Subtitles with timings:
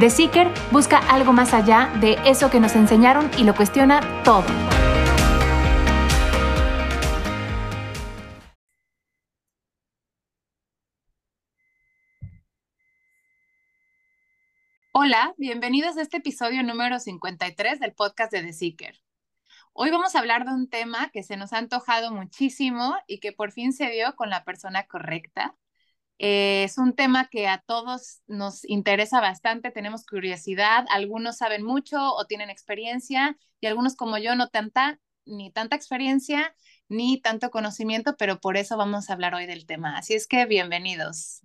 [0.00, 4.46] The Seeker busca algo más allá de eso que nos enseñaron y lo cuestiona todo.
[14.92, 18.98] Hola, bienvenidos a este episodio número 53 del podcast de The Seeker.
[19.74, 23.32] Hoy vamos a hablar de un tema que se nos ha antojado muchísimo y que
[23.32, 25.54] por fin se dio con la persona correcta.
[26.24, 31.98] Eh, es un tema que a todos nos interesa bastante, tenemos curiosidad, algunos saben mucho
[32.14, 36.54] o tienen experiencia y algunos como yo no tanta, ni tanta experiencia
[36.88, 39.98] ni tanto conocimiento, pero por eso vamos a hablar hoy del tema.
[39.98, 41.40] Así es que bienvenidos.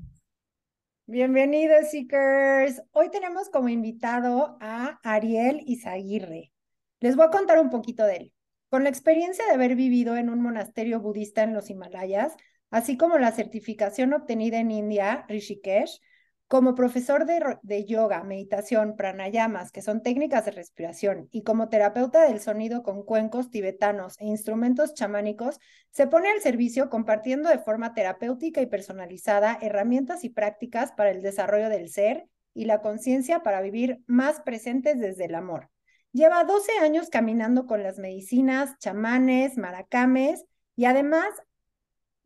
[1.07, 2.83] Bienvenidos, Seekers.
[2.91, 6.51] Hoy tenemos como invitado a Ariel Izaguirre.
[6.99, 8.33] Les voy a contar un poquito de él.
[8.69, 12.35] Con la experiencia de haber vivido en un monasterio budista en los Himalayas,
[12.69, 15.99] así como la certificación obtenida en India, Rishikesh,
[16.47, 22.39] como profesor de, yoga, meditación, pranayamas, que son técnicas de respiración, y como terapeuta del
[22.39, 25.59] sonido con cuencos tibetanos e instrumentos chamánicos,
[25.91, 31.21] se pone al servicio compartiendo de forma terapéutica y personalizada herramientas y prácticas para el
[31.21, 35.69] desarrollo del ser y la conciencia para vivir más presentes desde el amor.
[36.13, 40.45] Lleva 12 años caminando con las medicinas, chamanes, maracames
[40.77, 41.27] y además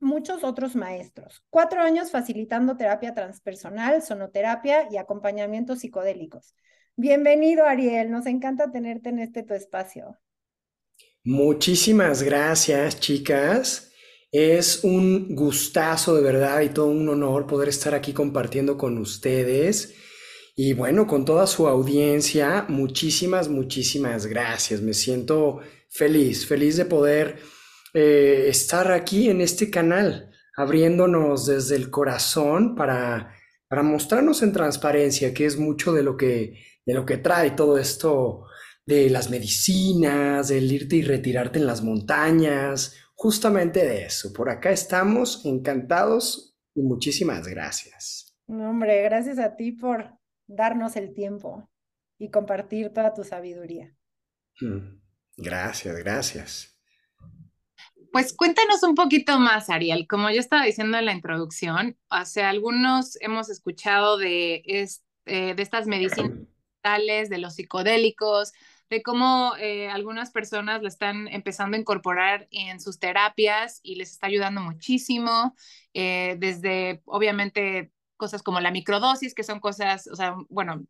[0.02, 1.44] muchos otros maestros.
[1.50, 6.56] Cuatro años facilitando terapia transpersonal, sonoterapia y acompañamientos psicodélicos.
[6.98, 8.12] Bienvenido, Ariel.
[8.12, 10.18] Nos encanta tenerte en este tu espacio.
[11.24, 13.92] Muchísimas gracias, chicas.
[14.32, 19.94] Es un gustazo de verdad y todo un honor poder estar aquí compartiendo con ustedes.
[20.56, 24.82] Y bueno, con toda su audiencia, muchísimas, muchísimas gracias.
[24.82, 27.40] Me siento feliz, feliz de poder
[27.94, 33.36] eh, estar aquí en este canal, abriéndonos desde el corazón para,
[33.68, 37.78] para mostrarnos en transparencia, que es mucho de lo que, de lo que trae todo
[37.78, 38.46] esto
[38.86, 44.34] de las medicinas, del irte y retirarte en las montañas, justamente de eso.
[44.34, 48.36] Por acá estamos encantados y muchísimas gracias.
[48.48, 51.70] hombre, gracias a ti por darnos el tiempo
[52.18, 53.96] y compartir toda tu sabiduría.
[54.60, 55.00] Mm,
[55.38, 56.71] gracias, gracias.
[58.12, 60.06] Pues cuéntanos un poquito más, Ariel.
[60.08, 65.64] Como yo estaba diciendo en la introducción, o sea, algunos hemos escuchado de, eh, de
[65.64, 66.34] estas medicinas
[66.84, 68.52] de los psicodélicos,
[68.90, 74.12] de cómo eh, algunas personas lo están empezando a incorporar en sus terapias y les
[74.12, 75.56] está ayudando muchísimo,
[75.94, 80.84] eh, desde obviamente cosas como la microdosis, que son cosas, o sea, bueno,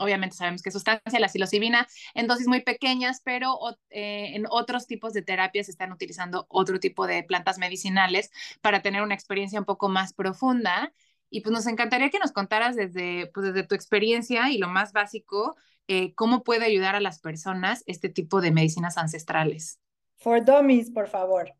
[0.00, 3.58] obviamente sabemos que sustancia, la psilocibina, en dosis muy pequeñas, pero
[3.90, 8.30] eh, en otros tipos de terapias se están utilizando otro tipo de plantas medicinales
[8.60, 10.92] para tener una experiencia un poco más profunda.
[11.28, 14.92] Y pues nos encantaría que nos contaras desde, pues desde tu experiencia y lo más
[14.92, 15.56] básico,
[15.86, 19.78] eh, cómo puede ayudar a las personas este tipo de medicinas ancestrales.
[20.16, 21.52] For dummies, por favor.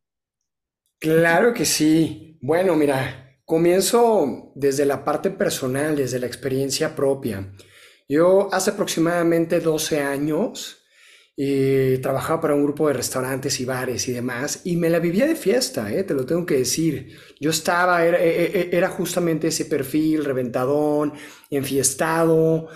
[0.98, 2.38] Claro que sí.
[2.42, 7.52] Bueno, mira, comienzo desde la parte personal, desde la experiencia propia.
[8.10, 10.78] Yo hace aproximadamente 12 años
[11.36, 15.28] eh, trabajaba para un grupo de restaurantes y bares y demás, y me la vivía
[15.28, 17.16] de fiesta, eh, te lo tengo que decir.
[17.38, 21.12] Yo estaba, era, eh, era justamente ese perfil reventadón,
[21.50, 22.68] enfiestado.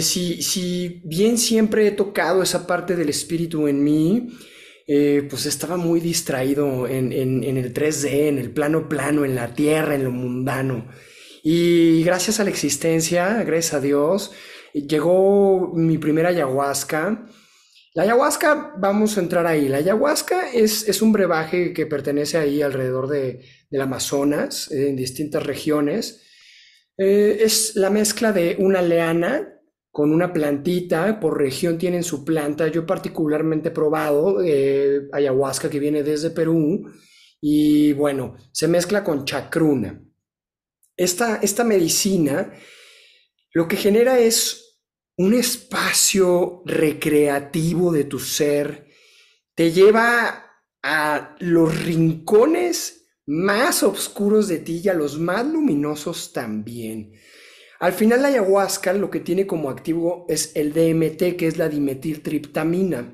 [0.00, 4.28] si, si bien siempre he tocado esa parte del espíritu en mí,
[5.30, 9.54] pues estaba muy distraído en, en, en, el 3D, en el plano plano, en la
[9.54, 10.88] tierra, en lo mundano.
[11.42, 14.32] Y gracias a la existencia, gracias a Dios,
[14.86, 17.26] llegó mi primera ayahuasca.
[17.94, 19.68] La ayahuasca, vamos a entrar ahí.
[19.68, 25.44] La ayahuasca es, es un brebaje que pertenece ahí alrededor de, del Amazonas, en distintas
[25.44, 26.22] regiones.
[26.96, 29.54] Eh, es la mezcla de una leana
[29.90, 32.68] con una plantita, por región tienen su planta.
[32.68, 36.88] Yo particularmente he probado eh, ayahuasca que viene desde Perú
[37.40, 40.00] y bueno, se mezcla con chacruna.
[40.96, 42.52] Esta, esta medicina
[43.52, 44.67] lo que genera es
[45.18, 48.86] un espacio recreativo de tu ser,
[49.54, 57.14] te lleva a los rincones más oscuros de ti y a los más luminosos también.
[57.80, 61.68] Al final la ayahuasca lo que tiene como activo es el DMT, que es la
[61.68, 63.12] dimetiltriptamina.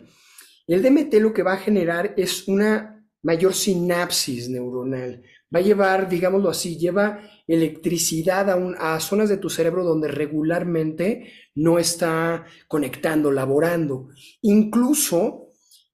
[0.66, 5.22] El DMT lo que va a generar es una mayor sinapsis neuronal.
[5.54, 11.32] Va a llevar, digámoslo así, lleva electricidad a, a zonas de tu cerebro donde regularmente
[11.54, 14.08] no está conectando, laborando.
[14.42, 15.44] Incluso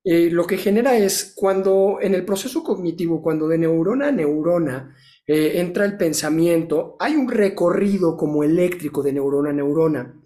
[0.03, 4.97] eh, lo que genera es cuando en el proceso cognitivo, cuando de neurona a neurona
[5.27, 10.21] eh, entra el pensamiento, hay un recorrido como eléctrico de neurona a neurona.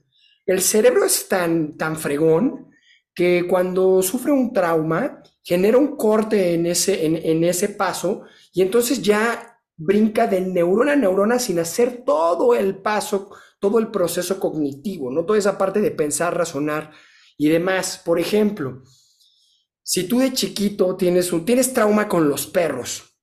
[0.47, 2.71] El cerebro es tan, tan fregón
[3.15, 8.23] que cuando sufre un trauma genera un corte en ese, en, ese paso
[8.53, 13.89] y entonces ya brinca de neurona a neurona sin hacer todo el paso, todo el
[13.89, 16.93] proceso cognitivo, no toda esa parte de pensar, razonar
[17.37, 18.01] y demás.
[18.05, 18.83] Por ejemplo,
[19.83, 23.14] si tú de chiquito tienes un tienes trauma con los perros,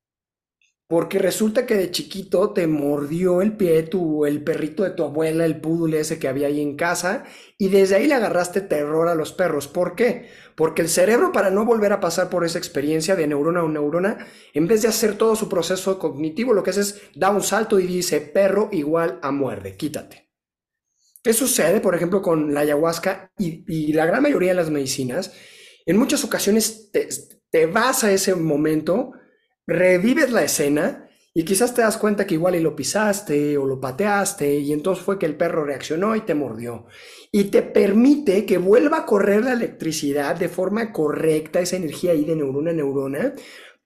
[0.88, 5.44] porque resulta que de chiquito te mordió el pie tu el perrito de tu abuela,
[5.44, 7.24] el poodle ese que había ahí en casa,
[7.58, 9.68] y desde ahí le agarraste terror a los perros.
[9.68, 10.28] ¿Por qué?
[10.54, 14.26] Porque el cerebro para no volver a pasar por esa experiencia de neurona a neurona,
[14.52, 17.78] en vez de hacer todo su proceso cognitivo, lo que hace es da un salto
[17.80, 20.30] y dice perro igual a muerde, quítate.
[21.22, 25.32] ¿Qué sucede, por ejemplo, con la ayahuasca y la gran mayoría de las medicinas?
[25.86, 26.90] en muchas ocasiones
[27.50, 29.12] te, vas a ese momento,
[29.72, 33.80] revives la escena y quizás te das cuenta que igual y lo pisaste o lo
[33.80, 36.86] pateaste y entonces fue que el perro reaccionó y te mordió.
[37.30, 42.24] Y te permite que vuelva a correr la electricidad de forma correcta, esa energía ahí
[42.24, 43.32] de neurona a neurona,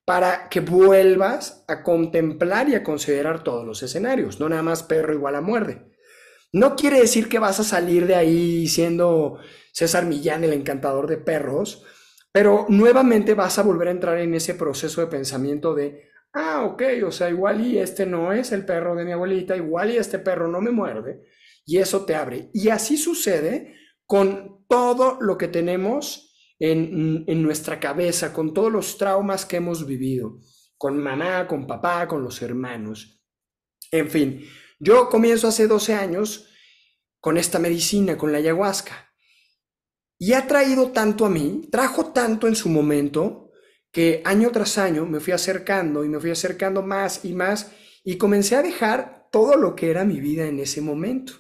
[0.05, 5.13] para que vuelvas a contemplar y a considerar todos los escenarios, no nada más perro
[5.13, 5.93] igual a muerde.
[6.53, 9.39] No quiere decir que vas a salir de ahí siendo
[9.73, 11.85] César Millán, el encantador de perros,
[12.37, 16.83] pero nuevamente vas a volver a entrar en ese proceso de pensamiento de, ah, ok,
[17.07, 20.19] o sea, igual y este no es el perro de mi abuelita, igual y este
[20.19, 21.23] perro no me muerde,
[21.65, 22.51] y eso te abre.
[22.53, 23.75] Y así sucede
[24.05, 29.87] con todo lo que tenemos en, en nuestra cabeza, con todos los traumas que hemos
[29.87, 30.39] vivido,
[30.77, 33.19] con mamá, con papá, con los hermanos.
[33.91, 34.45] En fin,
[34.79, 36.51] yo comienzo hace 12 años
[37.19, 39.06] con esta medicina, con la ayahuasca.
[40.19, 43.47] Y ha traído tanto a mí, trajo tanto en su momento,
[43.97, 47.73] que año tras año me fui acercando y me fui acercando más y más
[48.05, 51.33] y comencé a dejar todo lo que era mi vida en ese momento.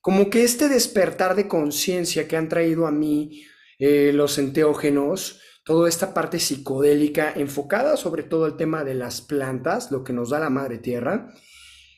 [0.00, 3.42] Como que este despertar de conciencia que han traído a mí
[3.78, 9.90] eh, los enteógenos, toda esta parte psicodélica enfocada sobre todo el tema de las plantas,
[9.90, 11.32] lo que nos da la madre tierra,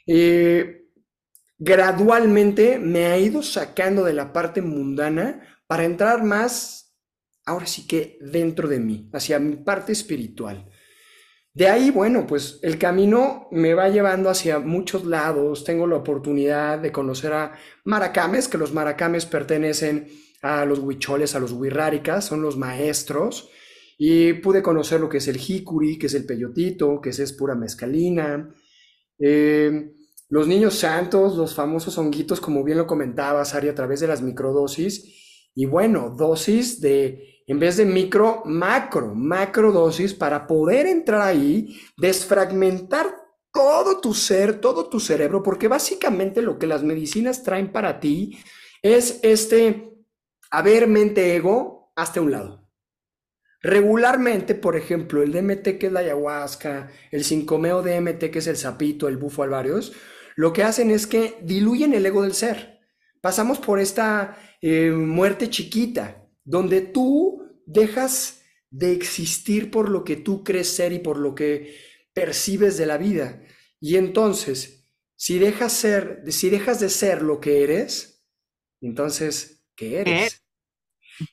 [0.06, 0.86] eh,
[1.58, 6.94] gradualmente me ha ido sacando de la parte mundana para entrar más,
[7.44, 10.70] ahora sí que dentro de mí, hacia mi parte espiritual.
[11.52, 15.64] De ahí, bueno, pues el camino me va llevando hacia muchos lados.
[15.64, 20.06] Tengo la oportunidad de conocer a maracames, que los maracames pertenecen
[20.42, 23.50] a los huicholes, a los huirráricas, son los maestros.
[23.98, 27.56] Y pude conocer lo que es el jicuri, que es el peyotito, que es, pura
[27.56, 28.48] mezcalina.
[29.18, 29.90] Eh,
[30.28, 34.22] los niños santos, los famosos honguitos, como bien lo comentaba Sari, a través de las
[34.22, 35.23] microdosis
[35.54, 41.80] y bueno, dosis de, en vez de micro, macro, macro dosis para poder entrar ahí,
[41.96, 43.14] desfragmentar
[43.52, 48.38] todo tu ser, todo tu cerebro, porque básicamente lo que las medicinas traen para ti
[48.82, 49.92] es este,
[50.50, 52.68] a ver, mente, ego, hasta un lado.
[53.62, 58.56] Regularmente, por ejemplo, el DMT, que es la ayahuasca, el 5-meo DMT, que es el
[58.56, 59.92] sapito, el bufo alvarios,
[60.36, 62.80] lo que hacen es que diluyen el ego del ser.
[63.22, 68.40] Pasamos por esta eh, muerte chiquita, donde tú dejas
[68.70, 71.76] de existir por lo que tú crees ser y por lo que
[72.14, 73.42] percibes de la vida.
[73.78, 78.24] Y entonces, si dejas, ser, si dejas de ser lo que eres,
[78.80, 80.42] entonces, ¿qué eres?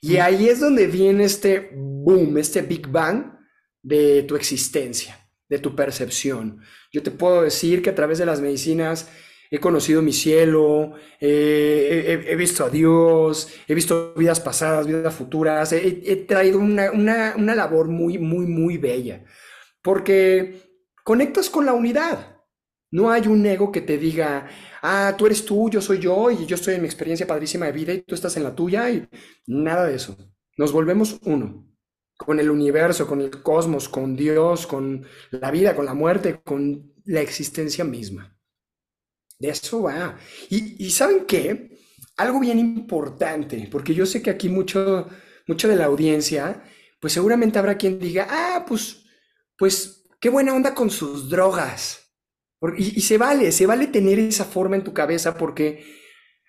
[0.02, 3.40] Y ahí es donde viene este boom, este Big Bang
[3.82, 6.60] de tu existencia, de tu percepción.
[6.92, 9.08] Yo te puedo decir que a través de las medicinas
[9.52, 16.16] he conocido mi cielo, he, visto a Dios, he visto vidas pasadas, vidas futuras, he,
[16.26, 19.26] traído una, una, labor muy, muy, muy bella,
[19.82, 22.38] porque conectas con la unidad.
[22.94, 24.48] No hay un ego que te diga,
[24.82, 27.72] ah, tú eres tú, yo soy yo, y yo estoy en mi experiencia padrísima de
[27.74, 29.08] vida y tú estás en la tuya, y
[29.48, 30.18] nada de eso.
[30.58, 31.68] Nos volvemos uno,
[32.18, 36.94] con el universo, con el cosmos, con Dios, con la vida, con la muerte, con
[37.06, 38.38] la existencia misma.
[39.42, 40.18] De eso va.
[40.50, 41.80] Y, ¿saben qué?
[42.18, 45.10] Algo bien importante, porque yo sé que aquí mucho,
[45.48, 46.64] mucho de la audiencia,
[47.00, 49.04] pues seguramente habrá quien diga, ah, pues,
[49.58, 52.14] pues, qué buena onda con sus drogas.
[52.78, 55.84] Y se vale, se vale tener esa forma en tu cabeza porque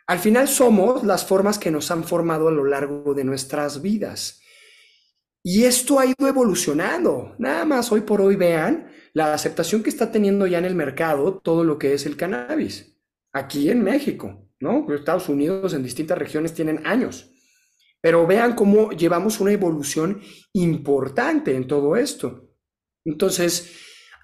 [0.06, 4.42] al final somos las formas que nos han formado a lo largo de nuestras vidas.
[5.42, 7.34] Y esto ha ido evolucionando.
[7.38, 11.40] Nada más hoy por hoy vean la aceptación que está teniendo ya en el mercado
[11.42, 12.98] todo lo que es el cannabis.
[13.32, 14.86] Aquí en México, ¿no?
[14.92, 17.30] Estados Unidos en distintas regiones tienen años.
[18.00, 20.20] Pero vean cómo llevamos una evolución
[20.52, 22.50] importante en todo esto.
[23.04, 23.72] Entonces,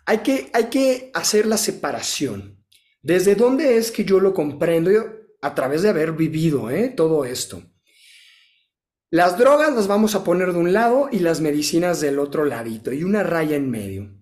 [0.04, 2.64] hay que, hay que hacer la separación.
[3.02, 4.90] ¿Desde dónde es que yo lo comprendo?
[5.40, 6.88] A través de haber vivido ¿eh?
[6.88, 7.62] todo esto.
[9.10, 12.92] Las drogas las vamos a poner de un lado y las medicinas del otro ladito
[12.92, 14.17] y una raya en medio.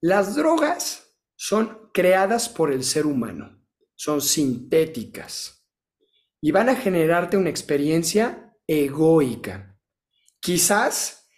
[0.00, 3.64] Las drogas son creadas por el ser humano,
[3.96, 5.66] son sintéticas
[6.40, 9.76] y van a generarte una experiencia egoica.
[10.40, 11.28] Quizás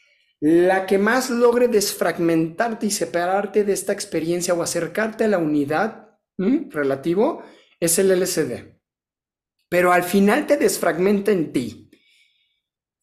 [0.40, 6.19] la que más logre desfragmentarte y separarte de esta experiencia o acercarte a la unidad
[6.37, 7.43] relativo
[7.79, 8.79] es el LSD.
[9.71, 11.89] Pero al final te desfragmenta en ti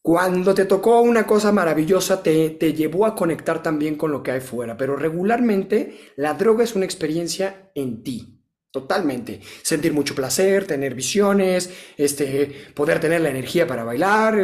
[0.08, 4.30] cuando te tocó una cosa maravillosa, te, te, llevó a conectar también con lo que
[4.30, 9.42] hay fuera, pero regularmente la droga es una experiencia en ti, totalmente.
[9.60, 14.38] Sentir mucho placer, tener visiones, este, poder tener la energía para bailar,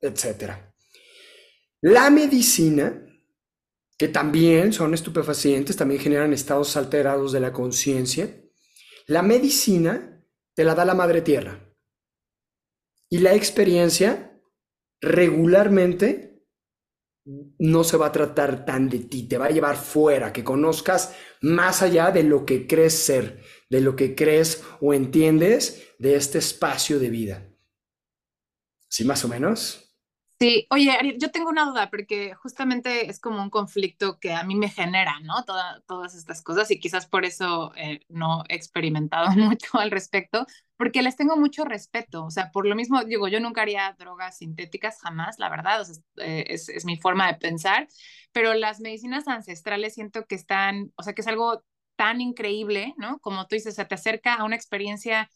[0.00, 0.54] etc.
[1.82, 3.06] La medicina,
[3.96, 8.28] que también son estupefacientes, también generan estados alterados de la conciencia,
[9.06, 10.20] la medicina
[10.52, 11.62] te la da la madre tierra.
[13.08, 14.25] Y la experiencia
[15.06, 16.44] regularmente
[17.58, 21.14] no se va a tratar tan de ti, te va a llevar fuera, que conozcas
[21.40, 26.38] más allá de lo que crees ser, de lo que crees o entiendes de este
[26.38, 27.52] espacio de vida.
[28.88, 29.85] ¿Sí, más o menos?
[30.38, 34.54] Sí, oye, yo tengo una duda porque justamente es como un conflicto que a mí
[34.54, 35.44] me genera, ¿no?
[35.86, 40.44] todas estas cosas y quizás por eso eh, no he experimentado mucho al respecto,
[40.76, 44.36] porque les tengo mucho respeto, o sea, por lo mismo, digo, yo nunca haría drogas
[44.36, 47.88] sintéticas jamás, la verdad, o sea, eh, es, es mi forma de pensar,
[48.32, 51.64] pero las medicinas ancestrales siento que están, o sea, que es algo
[51.96, 53.18] tan increíble, ¿no?
[53.20, 55.30] Como tú dices, o sea, te acerca a una experiencia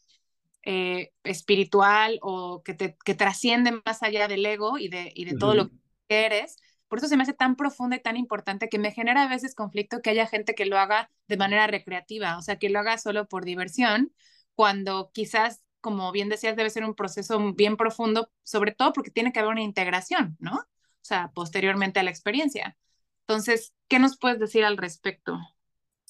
[0.62, 5.36] eh, espiritual o que, te, que trasciende más allá del ego y de, y de
[5.36, 5.70] todo lo
[6.08, 6.56] que eres.
[6.88, 9.54] Por eso se me hace tan profunda y tan importante que me genera a veces
[9.54, 12.98] conflicto que haya gente que lo haga de manera recreativa, o sea, que lo haga
[12.98, 14.12] solo por diversión,
[14.54, 19.32] cuando quizás, como bien decías, debe ser un proceso bien profundo, sobre todo porque tiene
[19.32, 20.56] que haber una integración, ¿no?
[20.56, 22.76] O sea, posteriormente a la experiencia.
[23.20, 25.38] Entonces, ¿qué nos puedes decir al respecto?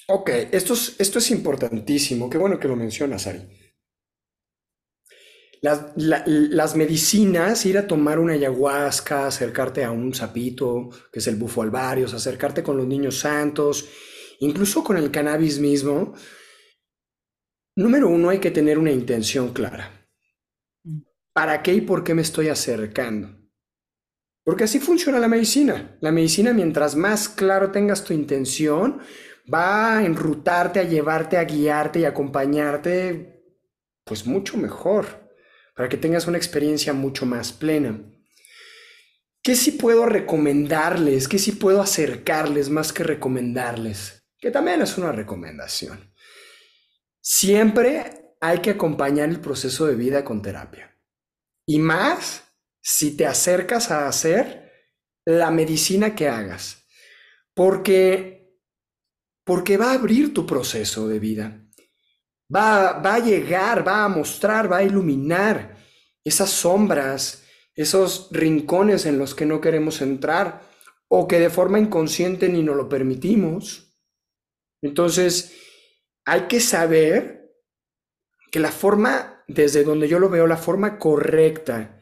[0.08, 2.28] Ok, esto es, esto es importantísimo.
[2.30, 3.46] Qué bueno que lo mencionas, Ari.
[5.62, 11.62] Las, medicinas, ir a tomar una ayahuasca, acercarte a un sapito, que es el bufo
[11.62, 13.86] alvarios, acercarte con los niños santos,
[14.38, 16.14] incluso con el cannabis mismo.
[17.76, 20.08] Número uno, hay que tener una intención clara.
[21.34, 23.36] ¿Para qué y por qué me estoy acercando?
[24.42, 25.98] Porque así funciona la medicina.
[26.00, 29.00] La medicina, mientras más claro tengas tu intención,
[29.52, 33.44] va a enrutarte, a llevarte, a guiarte y acompañarte,
[34.04, 35.19] pues mucho mejor
[35.80, 37.98] para que tengas una experiencia mucho más plena.
[39.42, 41.26] ¿Qué sí puedo recomendarles?
[41.26, 44.28] ¿Qué sí puedo acercarles más que recomendarles?
[44.38, 46.12] Que también es una recomendación.
[47.22, 51.00] Siempre hay que acompañar el proceso de vida con terapia.
[51.64, 52.42] Y más
[52.82, 54.70] si te acercas a hacer
[55.24, 56.84] la medicina que hagas.
[57.54, 58.54] Porque,
[59.44, 61.59] porque va a abrir tu proceso de vida
[62.54, 65.76] va, va a llegar, va a mostrar, va a iluminar
[66.24, 70.62] esas sombras, esos rincones en los que no queremos entrar
[71.08, 73.96] o que de forma inconsciente ni nos lo permitimos.
[74.82, 75.56] Entonces,
[76.24, 77.52] hay que saber
[78.50, 82.00] que la forma, desde donde yo lo veo, la forma correcta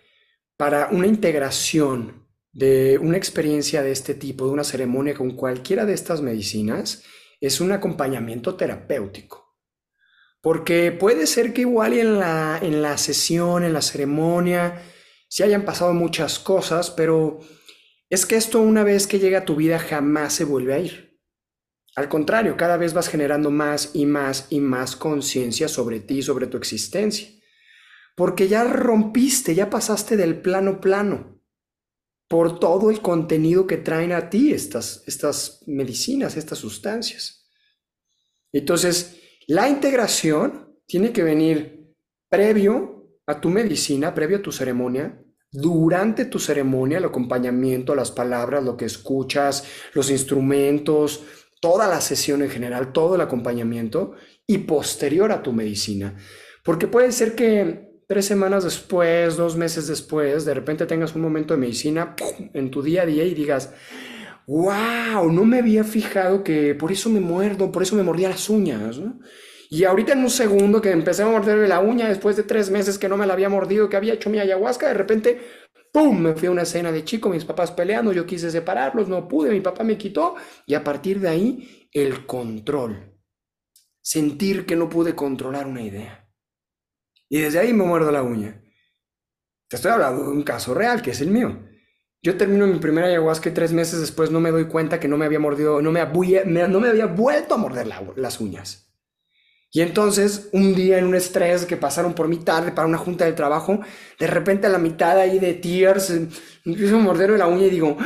[0.57, 5.95] para una integración de una experiencia de este tipo, de una ceremonia con cualquiera de
[5.95, 7.05] estas medicinas,
[7.41, 9.48] es un acompañamiento terapéutico.
[10.41, 14.83] Porque puede ser que igual en la, en la sesión, en la ceremonia,
[15.29, 17.41] se hayan pasado muchas cosas, pero
[18.09, 21.21] es que esto una vez que llega a tu vida jamás se vuelve a ir.
[21.97, 26.47] Al contrario, cada vez vas generando más y más y más conciencia sobre ti, sobre
[26.47, 27.29] tu existencia.
[28.15, 31.37] Porque ya rompiste, ya pasaste del plano plano.
[32.29, 37.49] por todo el contenido que traen a ti estas, estas medicinas, estas sustancias.
[38.53, 39.17] Entonces,
[39.49, 41.95] la integración tiene que venir
[42.29, 48.63] previo a tu medicina, previo a tu ceremonia, durante tu ceremonia, el acompañamiento, las palabras,
[48.63, 49.65] lo que escuchas,
[49.95, 51.25] los instrumentos,
[51.63, 54.13] toda la sesión en general, todo el acompañamiento
[54.47, 56.15] y posterior a tu medicina.
[56.63, 61.55] Porque puede ser que tres semanas después, dos meses después, de repente tengas un momento
[61.55, 62.15] de medicina
[62.53, 63.73] en tu día a día y digas,
[64.49, 68.49] wow, no me había fijado que por eso me muerdo, por eso me mordía las
[68.49, 68.99] uñas.
[69.69, 72.99] Y ahorita en un segundo que empecé a morderme la uña después de tres meses
[72.99, 75.41] que no me la había mordido, que había hecho mi ayahuasca, de repente,
[75.93, 76.19] ¡pum!
[76.19, 79.51] Me fui a una escena de chico, mis papás peleando, yo quise separarlos, no pude,
[79.51, 83.21] mi papá me quitó y a partir de ahí el control.
[84.01, 86.27] Sentir que no pude controlar una idea.
[87.29, 88.63] Y desde ahí me muerdo la uña.
[89.69, 91.68] Te estoy hablando de un caso real, que es el mío.
[92.23, 95.17] Yo termino mi primera ayahuasca y tres meses después no me doy cuenta que no
[95.17, 98.89] me había mordido, no me, no me había vuelto a morder las uñas.
[99.71, 103.27] Y entonces, un día en un estrés que pasaron por mi tarde para una junta
[103.27, 103.81] de trabajo,
[104.19, 106.27] de repente a la mitad ahí de tears, eh,
[106.65, 107.97] empiezo a morderme la uña y digo,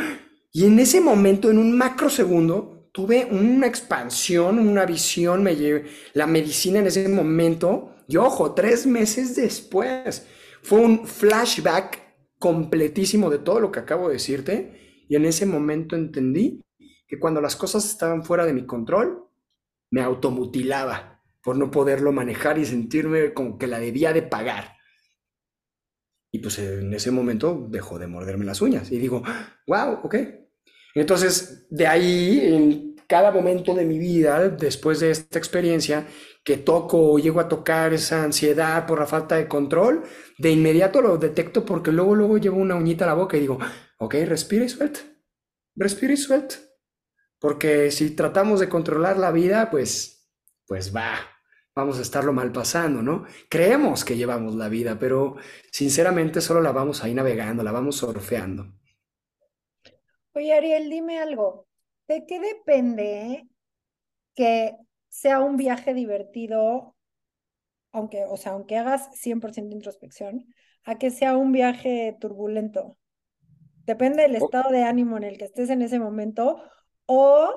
[0.53, 5.87] y en ese momento, en un macro segundo, tuve una expansión, una visión, me llevé
[6.15, 10.27] la medicina en ese momento, y ojo, tres meses después,
[10.63, 12.03] fue un flashback
[12.43, 16.61] completísimo de todo lo que acabo de decirte, y en ese momento entendí
[17.07, 19.29] que cuando las cosas estaban fuera de mi control,
[19.93, 24.75] me automutilaba por no poderlo manejar y sentirme como que la debía de pagar.
[26.33, 29.23] Y pues en ese momento dejó de morderme las uñas y digo,
[29.69, 30.17] wow, ok.
[30.97, 36.09] Entonces, de ahí, en cada momento de mi vida, después de esta experiencia,
[36.45, 40.03] que toco o llego a tocar esa ansiedad por la falta de control,
[40.39, 43.59] de inmediato lo detecto porque luego, luego llevo una uñita a la boca y digo,
[43.99, 45.01] ok, respira y suelta,
[45.77, 46.57] respira y suelta.
[47.39, 50.31] Porque si tratamos de controlar la vida, pues,
[50.67, 51.15] pues va,
[51.75, 53.27] vamos a estarlo mal pasando, ¿no?
[53.49, 55.37] Creemos que llevamos la vida, pero
[55.71, 58.73] sinceramente solo la vamos ahí navegando, la vamos surfeando.
[60.35, 61.67] Oye, Ariel, dime algo.
[62.09, 63.49] ¿De qué depende
[64.35, 64.77] que
[65.13, 66.97] sea un viaje divertido,
[67.93, 70.47] aunque, o sea, aunque hagas 100% introspección,
[70.85, 72.97] a que sea un viaje turbulento?
[73.85, 76.63] ¿Depende del estado de ánimo en el que estés en ese momento
[77.05, 77.53] o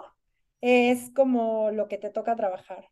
[0.59, 2.89] es como lo que te toca trabajar?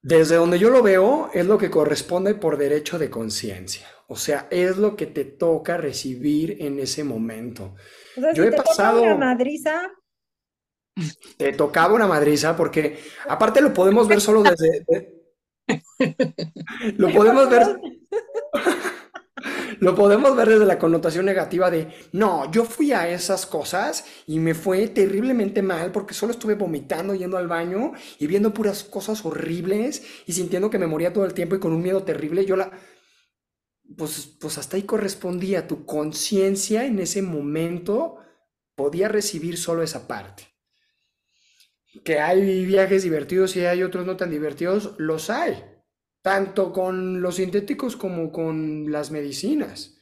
[0.00, 3.86] Desde donde yo lo veo, es lo que corresponde por derecho de conciencia.
[4.06, 7.74] O sea, es lo que te toca recibir en ese momento.
[8.32, 9.02] yo he pasado.
[9.02, 9.82] una madriza.
[11.36, 14.86] Te tocaba una madriza porque, aparte, lo podemos ver solo desde.
[16.96, 17.80] lo podemos ver.
[19.80, 24.40] Lo podemos ver desde la connotación negativa de, no, yo fui a esas cosas y
[24.40, 29.24] me fue terriblemente mal porque solo estuve vomitando yendo al baño y viendo puras cosas
[29.24, 32.44] horribles y sintiendo que me moría todo el tiempo y con un miedo terrible.
[32.44, 32.72] Yo la...
[33.96, 35.68] Pues, pues hasta ahí correspondía.
[35.68, 38.16] Tu conciencia en ese momento
[38.74, 40.47] podía recibir solo esa parte.
[42.04, 45.64] Que hay viajes divertidos y hay otros no tan divertidos, los hay.
[46.22, 49.98] Tanto con los sintéticos como con las medicinas.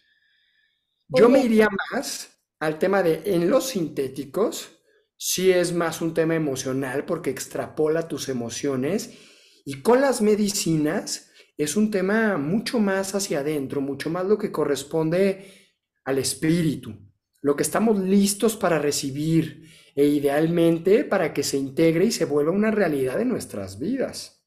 [1.08, 4.76] Yo me iría más al tema de en los sintéticos,
[5.16, 9.18] si es más un tema emocional porque extrapola tus emociones
[9.64, 14.52] y con las medicinas es un tema mucho más hacia adentro, mucho más lo que
[14.52, 16.94] corresponde al espíritu,
[17.40, 22.52] lo que estamos listos para recibir e idealmente para que se integre y se vuelva
[22.52, 24.46] una realidad en nuestras vidas.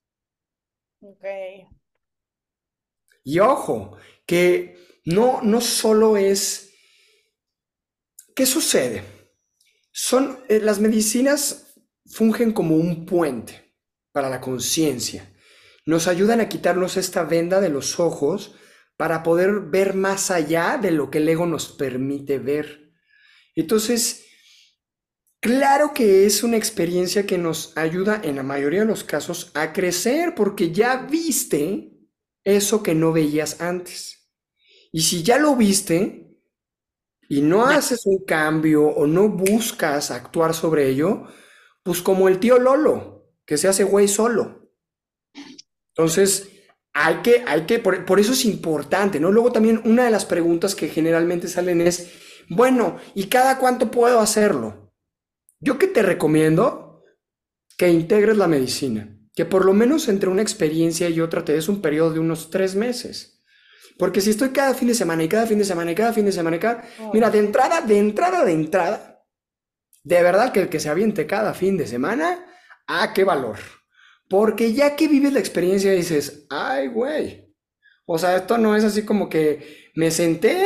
[1.01, 1.25] Ok.
[3.23, 6.71] Y ojo, que no, no solo es...
[8.35, 9.03] ¿Qué sucede?
[9.91, 11.73] Son, eh, las medicinas
[12.05, 13.75] fungen como un puente
[14.11, 15.35] para la conciencia.
[15.85, 18.55] Nos ayudan a quitarnos esta venda de los ojos
[18.97, 22.93] para poder ver más allá de lo que el ego nos permite ver.
[23.55, 24.28] Entonces,
[25.41, 29.71] Claro que es una experiencia que nos ayuda en la mayoría de los casos a
[29.71, 31.93] crecer porque ya viste
[32.43, 34.29] eso que no veías antes.
[34.91, 36.37] Y si ya lo viste
[37.29, 41.25] y no haces un cambio o no buscas actuar sobre ello,
[41.83, 44.71] pues como el tío Lolo, que se hace güey solo.
[45.95, 46.49] Entonces,
[46.93, 49.31] hay que, hay que, por, por eso es importante, ¿no?
[49.31, 52.11] Luego también una de las preguntas que generalmente salen es,
[52.49, 54.88] bueno, ¿y cada cuánto puedo hacerlo?
[55.59, 57.03] Yo que te recomiendo
[57.77, 61.69] que integres la medicina, que por lo menos entre una experiencia y otra te des
[61.69, 63.35] un periodo de unos tres meses,
[63.97, 66.23] Porque si estoy cada fin de semana y cada fin de semana y cada fin
[66.25, 66.85] de semana y cada...
[67.13, 69.25] Mira, de entrada, de entrada, de entrada,
[70.03, 72.45] de verdad que el que se aviente cada fin de semana,
[72.87, 73.59] ¡ah, qué valor!
[74.29, 77.53] Porque ya que vives la experiencia dices, ¡ay, güey!
[78.05, 80.63] O sea, esto no es así como que me senté,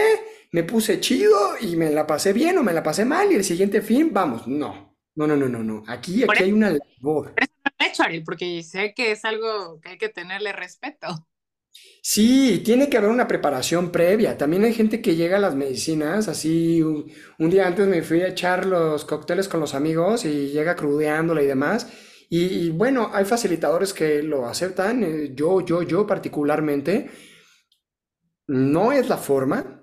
[0.53, 3.43] me puse chido y me la pasé bien o me la pasé mal y el
[3.43, 4.95] siguiente fin, vamos, no.
[5.15, 5.83] No, no, no, no, no.
[5.87, 7.33] Aquí, aquí hay una labor.
[8.25, 11.27] porque sé que es algo que hay que tenerle respeto.
[12.01, 14.37] Sí, tiene que haber una preparación previa.
[14.37, 18.21] También hay gente que llega a las medicinas, así un, un día antes me fui
[18.21, 21.87] a echar los cócteles con los amigos y llega crudeándola y demás.
[22.29, 27.09] Y, y bueno, hay facilitadores que lo aceptan, eh, yo, yo, yo particularmente.
[28.47, 29.82] No es la forma.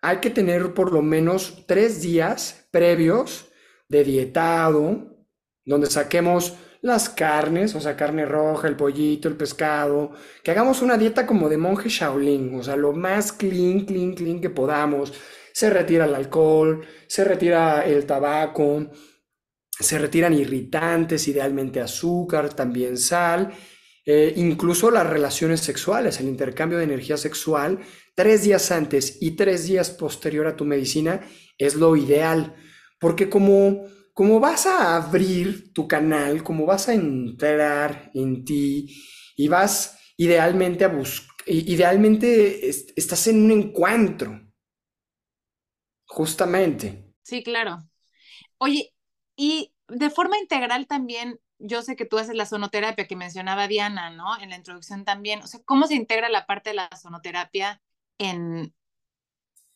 [0.00, 3.48] Hay que tener por lo menos tres días previos
[3.88, 5.16] de dietado,
[5.64, 10.96] donde saquemos las carnes, o sea, carne roja, el pollito, el pescado, que hagamos una
[10.96, 15.12] dieta como de monje Shaolin, o sea, lo más clean, clean, clean que podamos.
[15.52, 18.90] Se retira el alcohol, se retira el tabaco,
[19.78, 23.52] se retiran irritantes, idealmente azúcar, también sal,
[24.08, 27.80] eh, incluso las relaciones sexuales, el intercambio de energía sexual,
[28.14, 31.20] tres días antes y tres días posterior a tu medicina
[31.58, 32.56] es lo ideal,
[32.98, 39.00] porque como como vas a abrir tu canal, como vas a entrar en ti
[39.36, 44.40] y vas idealmente a buscar, idealmente estás en un encuentro,
[46.06, 47.14] justamente.
[47.22, 47.78] Sí, claro.
[48.58, 48.92] Oye,
[49.36, 54.10] y de forma integral también, yo sé que tú haces la sonoterapia que mencionaba Diana,
[54.10, 54.40] ¿no?
[54.40, 55.42] En la introducción también.
[55.42, 57.80] O sea, ¿cómo se integra la parte de la sonoterapia
[58.18, 58.74] en,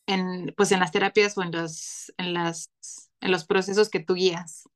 [0.07, 2.71] en pues en las terapias o en, los, en las
[3.23, 4.69] en los procesos que tú guías.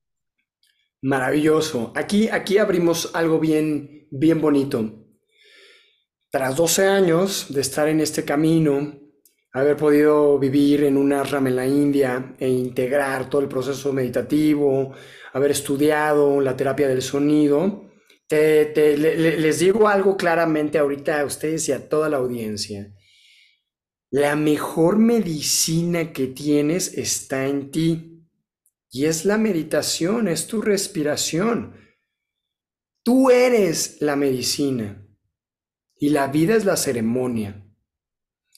[1.02, 1.92] Maravilloso.
[1.96, 5.06] Aquí, aquí abrimos algo bien, bien bonito.
[6.30, 9.00] Tras 12 años de estar en este camino,
[9.52, 14.94] haber podido vivir en un ashram en la India e integrar todo el proceso meditativo,
[15.38, 17.90] haber estudiado la terapia del sonido,
[18.28, 22.94] te, les digo algo claramente ahorita a ustedes y a toda la audiencia.
[24.10, 28.14] La mejor medicina que tienes está en ti.
[28.90, 31.76] Y es la meditación, es tu respiración.
[33.04, 35.06] Tú eres la medicina
[36.00, 37.66] y la vida es la ceremonia.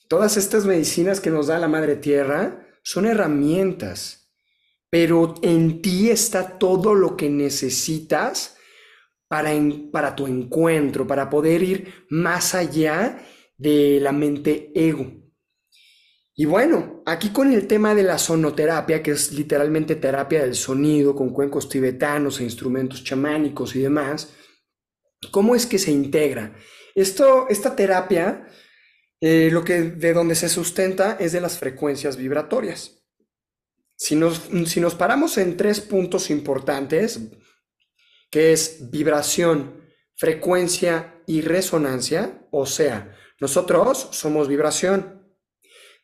[0.07, 4.18] Todas estas medicinas que nos da la Madre Tierra son herramientas,
[4.89, 8.57] pero en ti está todo lo que necesitas
[9.27, 9.51] para,
[9.91, 13.23] para tu encuentro, para poder ir más allá
[13.57, 15.19] de la mente ego.
[16.35, 21.13] Y bueno, aquí con el tema de la sonoterapia, que es literalmente terapia del sonido
[21.13, 24.33] con cuencos tibetanos e instrumentos chamánicos y demás,
[25.31, 26.55] ¿cómo es que se integra?
[26.95, 28.47] Esto, esta terapia,
[29.19, 32.98] eh, lo que, de donde se sustenta es de las frecuencias vibratorias.
[33.99, 37.19] Si nos, si nos paramos en tres puntos importantes,
[38.31, 39.83] que es vibración,
[40.15, 45.19] frecuencia y resonancia, o sea, nosotros somos vibración,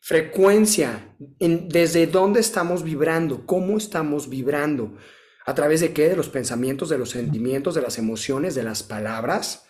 [0.06, 4.96] Frecuencia, desde dónde estamos vibrando, cómo estamos vibrando,
[5.44, 8.84] a través de qué, de los pensamientos, de los sentimientos, de las emociones, de las
[8.84, 9.66] palabras.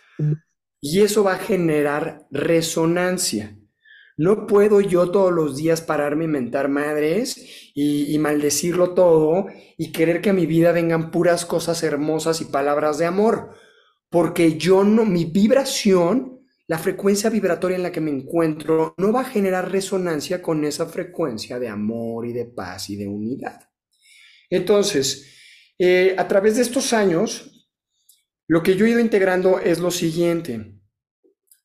[0.79, 3.57] Y eso va a generar resonancia.
[4.17, 9.93] No puedo yo todos los días pararme a inventar madres y, y, maldecirlo todo y
[9.93, 13.51] querer que a mi vida vengan puras cosas hermosas y palabras de amor,
[14.09, 16.37] porque yo no, mi vibración
[16.69, 20.87] la frecuencia vibratoria en la que me encuentro no va a generar resonancia con esa
[20.87, 23.61] frecuencia de amor y de paz y de unidad.
[24.51, 25.33] Entonces,
[25.79, 27.69] eh, a través de estos años,
[28.49, 30.73] lo que yo he ido integrando es lo siguiente.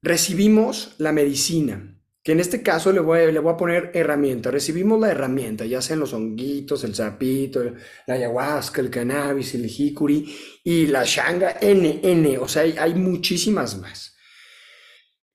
[0.03, 1.90] Recibimos la medicina,
[2.23, 4.51] que en este caso le voy, le voy a poner herramienta.
[4.51, 7.63] Recibimos la herramienta, ya sean los honguitos, el sapito,
[8.05, 12.93] la ayahuasca, el cannabis, el jicuri y la shanga, N, N, o sea, hay, hay
[12.93, 14.15] muchísimas más.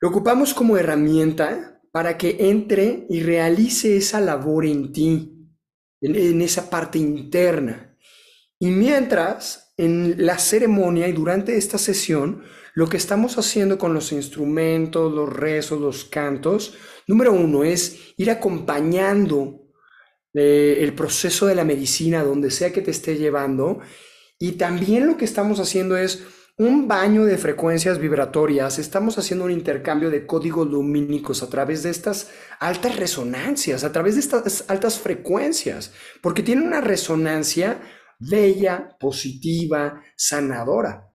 [0.01, 5.49] Lo ocupamos como herramienta para que entre y realice esa labor en ti,
[6.03, 7.97] en, esa parte interna.
[8.59, 12.43] Y mientras, en la ceremonia y durante esta sesión,
[12.77, 16.75] lo que estamos haciendo con los instrumentos, los rezos, los cantos,
[17.07, 19.63] número uno es ir acompañando
[20.35, 23.81] eh, el proceso de la medicina donde sea que te esté llevando.
[24.39, 26.25] Y también lo que estamos haciendo es
[26.59, 31.89] un baño de frecuencias vibratorias, estamos haciendo un intercambio de códigos lumínicos a través de
[31.89, 37.81] estas altas resonancias, a través de estas altas frecuencias, porque tiene una resonancia
[38.19, 41.16] bella, positiva, sanadora.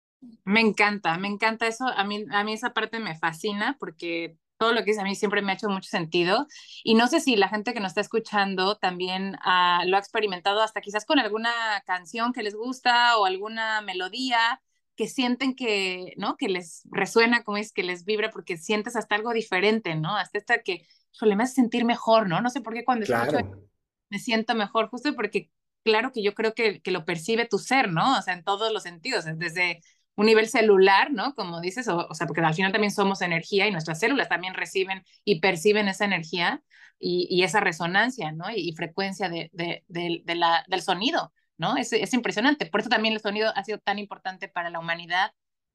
[0.47, 1.85] Me encanta, me encanta eso.
[1.85, 5.13] A mí, a mí esa parte me fascina porque todo lo que dice a mí
[5.13, 6.47] siempre me ha hecho mucho sentido.
[6.85, 10.61] Y no sé si la gente que nos está escuchando también ah, lo ha experimentado
[10.61, 11.51] hasta quizás con alguna
[11.85, 14.61] canción que les gusta o alguna melodía
[14.95, 16.37] que sienten que, ¿no?
[16.37, 20.15] Que les resuena, como es, que les vibra porque sientes hasta algo diferente, ¿no?
[20.15, 22.39] Hasta esta que, híjole, me hace sentir mejor, ¿no?
[22.39, 23.67] No sé por qué cuando escucho
[24.09, 25.51] me siento mejor, justo porque
[25.83, 28.17] claro que yo creo que, que lo percibe tu ser, ¿no?
[28.17, 29.81] O sea, en todos los sentidos, desde
[30.17, 31.33] un nivel celular, ¿no?
[31.35, 35.03] Como dices, o, sea, porque al final también somos energía y nuestras células también reciben
[35.23, 36.61] y perciben esa energía
[36.99, 38.45] y, esa resonancia, ¿no?
[38.53, 39.51] Y, frecuencia de,
[39.87, 41.77] del sonido, ¿no?
[41.77, 42.65] Es, es impresionante.
[42.65, 45.31] Por eso también el sonido ha sido tan importante para la humanidad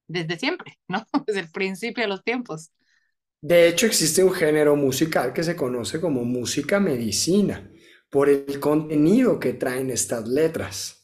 [0.08, 1.06] desde siempre, ¿no?
[1.26, 2.72] Desde el principio de los tiempos.
[3.40, 7.70] De hecho, existe un género musical que se conoce como música medicina
[8.10, 11.01] por el contenido que traen estas letras.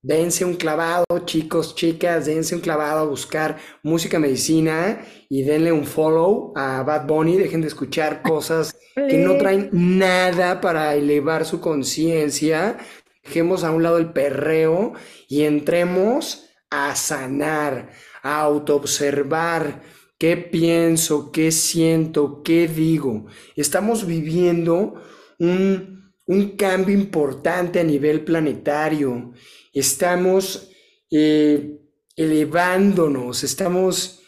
[0.00, 5.84] Dense un clavado, chicos, chicas, dense un clavado a buscar música medicina y denle un
[5.84, 7.36] follow a Bad Bunny.
[7.36, 12.78] Dejen de escuchar cosas que no traen nada para elevar su conciencia.
[13.24, 14.92] Dejemos a un lado el perreo
[15.28, 17.90] y entremos a sanar,
[18.22, 19.82] a autoobservar
[20.16, 23.26] qué pienso, qué siento, qué digo.
[23.56, 24.94] Estamos viviendo
[25.40, 29.32] un, un cambio importante a nivel planetario
[29.78, 30.70] estamos
[31.10, 31.80] eh,
[32.16, 34.22] elevándonos, estamos,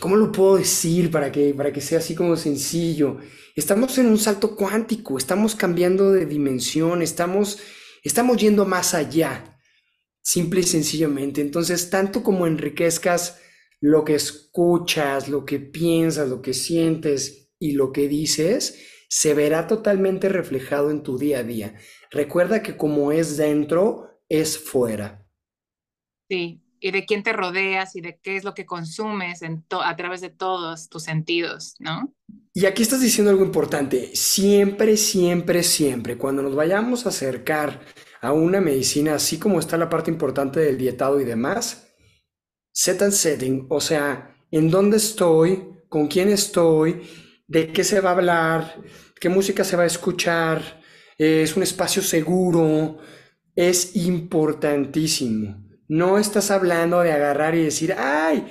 [0.00, 3.18] ¿cómo lo puedo decir para que, para que sea así como sencillo?
[3.56, 7.58] Estamos en un salto cuántico, estamos cambiando de dimensión, estamos,
[8.02, 9.58] estamos yendo más allá,
[10.22, 11.40] simple y sencillamente.
[11.40, 13.38] Entonces, tanto como enriquezcas
[13.80, 19.66] lo que escuchas, lo que piensas, lo que sientes y lo que dices, se verá
[19.66, 21.74] totalmente reflejado en tu día a día.
[22.10, 25.26] Recuerda que como es dentro, es fuera.
[26.30, 29.96] Sí, y de quién te rodeas y de qué es lo que consumes en a
[29.96, 32.14] través de todos tus sentidos, ¿no?
[32.54, 34.14] Y aquí estás diciendo algo importante.
[34.14, 37.80] Siempre, siempre, siempre, cuando nos vayamos a acercar
[38.22, 41.88] a una medicina, así como está la parte importante del dietado y demás,
[42.72, 47.02] set and setting, o sea, en dónde estoy, con quién estoy,
[47.46, 48.82] de qué se va a hablar,
[49.20, 50.82] qué música se va a escuchar,
[51.18, 52.98] es un espacio seguro,
[53.68, 55.68] es importantísimo.
[55.86, 58.46] No estás hablando de agarrar y decir, ay,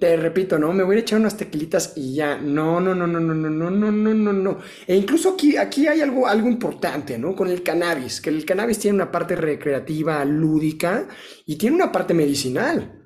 [0.00, 2.38] te repito, no, me voy a echar unas tequilitas y ya.
[2.38, 4.58] No, no, no, no, no, no, no, no, no, no, no.
[4.86, 7.36] E incluso aquí, aquí hay algo, algo importante, ¿no?
[7.36, 11.06] Con el cannabis, que el cannabis tiene una parte recreativa, lúdica
[11.44, 13.02] y tiene una parte medicinal.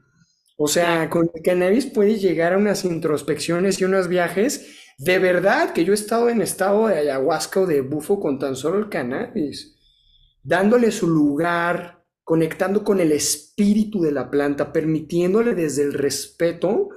[0.57, 4.77] O sea, con el cannabis puedes llegar a unas introspecciones y unos viajes.
[4.99, 8.55] De verdad que yo he estado en estado de ayahuasca o de bufo con tan
[8.55, 9.80] solo el cannabis
[10.43, 16.91] dándole su lugar, conectando con el espíritu de la planta, permitiéndole desde el respeto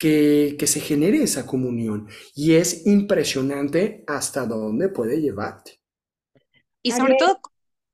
[0.00, 2.08] que, se genere esa comunión.
[2.34, 5.80] Y es impresionante hasta dónde puede llevarte.
[6.82, 7.38] Y sobre todo...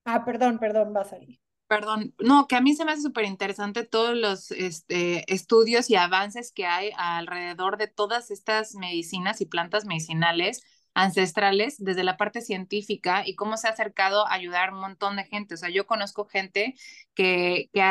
[0.04, 1.40] Ah, perdón, perdón, vas a ir.
[1.66, 5.96] Perdón, no, que a mí se me hace súper interesante todos los este, estudios y
[5.96, 10.62] avances que hay alrededor de todas estas medicinas y plantas medicinales
[10.96, 15.16] ancestrales desde la parte científica y cómo se ha acercado a ayudar a un montón
[15.16, 15.52] de gente.
[15.52, 16.74] O sea, yo conozco gente
[17.14, 17.82] que, que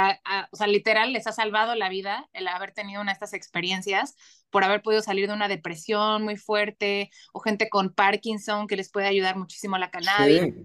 [0.52, 4.16] o sea, literal les ha salvado la vida el haber tenido una de estas experiencias
[4.50, 8.90] por haber podido salir de una depresión muy fuerte o gente con Parkinson que les
[8.90, 10.56] puede ayudar muchísimo a la cannabis.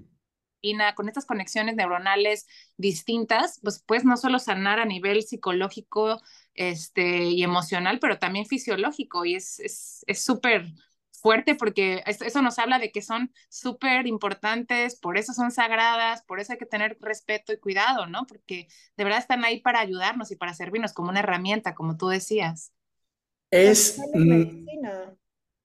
[0.62, 2.46] Y nada, con estas conexiones neuronales
[2.78, 6.22] distintas, pues puedes no solo sanar a nivel psicológico
[6.54, 9.26] este, y emocional, pero también fisiológico.
[9.26, 9.60] Y es
[10.14, 10.89] súper, es,
[11.20, 16.40] fuerte porque eso nos habla de que son súper importantes, por eso son sagradas, por
[16.40, 18.26] eso hay que tener respeto y cuidado, ¿no?
[18.26, 22.08] Porque de verdad están ahí para ayudarnos y para servirnos como una herramienta, como tú
[22.08, 22.72] decías.
[23.50, 25.16] Es, medicina.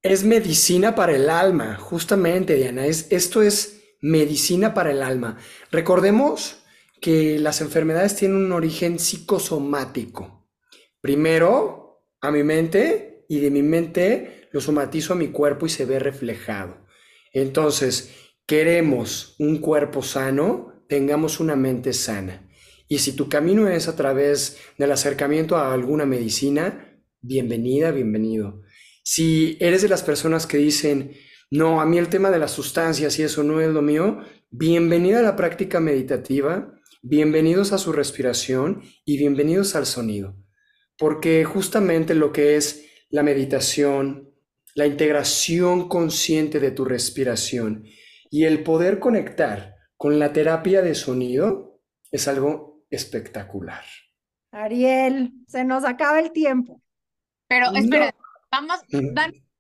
[0.02, 2.86] es medicina para el alma, justamente, Diana.
[2.86, 5.38] Es, esto es medicina para el alma.
[5.72, 6.64] Recordemos
[7.02, 10.48] que las enfermedades tienen un origen psicosomático.
[11.02, 15.84] Primero, a mi mente y de mi mente lo somatizo a mi cuerpo y se
[15.84, 16.78] ve reflejado.
[17.34, 18.16] Entonces,
[18.46, 22.50] queremos un cuerpo sano, tengamos una mente sana.
[22.88, 28.62] Y si tu camino es a través del acercamiento a alguna medicina, bienvenida, bienvenido.
[29.04, 31.12] Si eres de las personas que dicen,
[31.52, 35.20] no, a mí el tema de las sustancias y eso no es lo mío, bienvenida
[35.20, 40.38] a la práctica meditativa, bienvenidos a su respiración y bienvenidos al sonido.
[40.98, 44.25] Porque justamente lo que es la meditación,
[44.76, 47.86] la integración consciente de tu respiración
[48.30, 51.80] y el poder conectar con la terapia de sonido
[52.12, 53.86] es algo espectacular.
[54.52, 56.82] Ariel, se nos acaba el tiempo.
[57.48, 58.14] Pero espera,
[58.52, 58.82] vamos,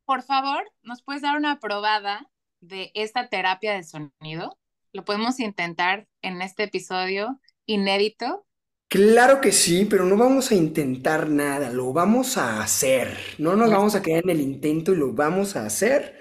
[0.05, 4.59] por favor, ¿nos puedes dar una probada de esta terapia de sonido?
[4.91, 8.45] Lo podemos intentar en este episodio inédito.
[8.87, 13.17] Claro que sí, pero no vamos a intentar nada, lo vamos a hacer.
[13.37, 16.17] No nos vamos a quedar en el intento y lo vamos a hacer.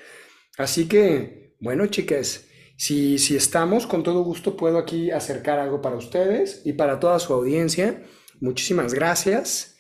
[0.57, 2.47] Así que, bueno, chicas,
[2.77, 7.19] si, si estamos, con todo gusto puedo aquí acercar algo para ustedes y para toda
[7.19, 8.03] su audiencia.
[8.41, 9.77] Muchísimas gracias.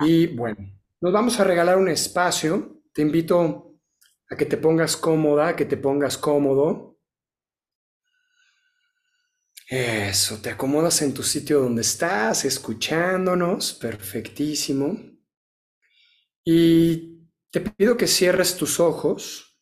[0.00, 0.58] Y bueno,
[1.00, 2.82] nos vamos a regalar un espacio.
[2.92, 3.78] Te invito
[4.30, 6.87] a que te pongas cómoda, a que te pongas cómodo.
[9.70, 14.98] Eso, te acomodas en tu sitio donde estás, escuchándonos, perfectísimo.
[16.42, 19.60] Y te pido que cierres tus ojos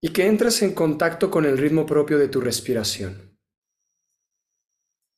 [0.00, 3.38] y que entres en contacto con el ritmo propio de tu respiración.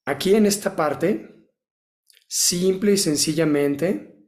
[0.05, 1.49] Aquí en esta parte,
[2.27, 4.19] simple y sencillamente,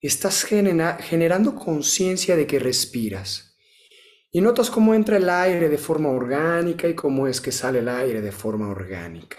[0.00, 3.49] estás generando conciencia de que respiras
[4.32, 7.88] y notas cómo entra el aire de forma orgánica y cómo es que sale el
[7.88, 9.38] aire de forma orgánica.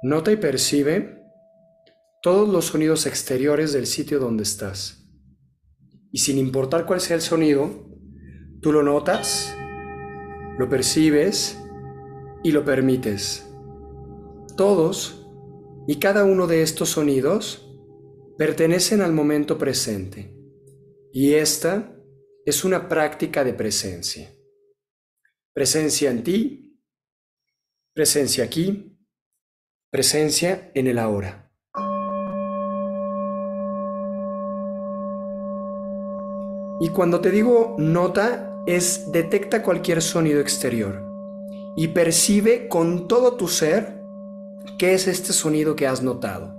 [0.00, 1.24] Nota y percibe
[2.22, 4.97] todos los sonidos exteriores del sitio donde estás.
[6.10, 7.86] Y sin importar cuál sea el sonido,
[8.60, 9.56] tú lo notas,
[10.58, 11.58] lo percibes
[12.42, 13.48] y lo permites.
[14.56, 15.26] Todos
[15.86, 17.68] y cada uno de estos sonidos
[18.36, 20.34] pertenecen al momento presente.
[21.12, 21.94] Y esta
[22.44, 24.34] es una práctica de presencia.
[25.52, 26.82] Presencia en ti,
[27.94, 28.96] presencia aquí,
[29.90, 31.47] presencia en el ahora.
[36.80, 41.02] Y cuando te digo nota, es detecta cualquier sonido exterior
[41.76, 44.00] y percibe con todo tu ser
[44.78, 46.54] qué es este sonido que has notado.